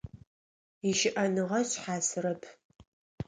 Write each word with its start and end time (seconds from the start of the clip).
Ищыӏэныгъэ 0.89 1.59
шъхьасыгъэп… 1.69 2.41